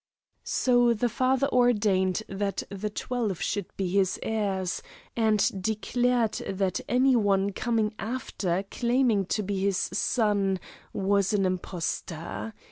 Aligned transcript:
"So 0.43 0.95
the 0.95 1.07
father 1.09 1.47
ordained 1.49 2.23
that 2.27 2.63
the 2.69 2.89
twelve 2.89 3.39
should 3.39 3.67
be 3.77 3.87
his 3.89 4.17
heirs, 4.23 4.81
and 5.15 5.61
declared 5.61 6.31
that 6.49 6.81
any 6.89 7.15
one 7.15 7.51
coming 7.51 7.93
after 7.99 8.63
claiming 8.71 9.27
to 9.27 9.43
be 9.43 9.59
his 9.59 9.77
son, 9.77 10.59
was 10.91 11.33
an 11.33 11.45
impostor. 11.45 12.55